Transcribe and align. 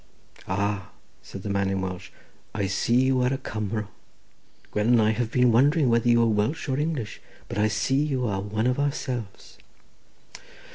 "Ah," 0.47 0.89
said 1.21 1.43
the 1.43 1.49
man, 1.51 1.69
in 1.69 1.79
Welsh, 1.79 2.09
"I 2.55 2.65
see 2.65 3.03
you 3.03 3.21
are 3.21 3.31
a 3.31 3.37
Cumro. 3.37 3.87
Gwen 4.71 4.87
and 4.87 4.99
I 4.99 5.11
have 5.11 5.31
been 5.31 5.51
wondering 5.51 5.89
whether 5.89 6.09
you 6.09 6.21
were 6.21 6.25
Welsh 6.25 6.67
or 6.69 6.79
English; 6.79 7.21
but 7.47 7.59
I 7.59 7.67
see 7.67 8.01
you 8.03 8.25
are 8.25 8.41
one 8.41 8.65
of 8.65 8.79
ourselves." 8.79 9.59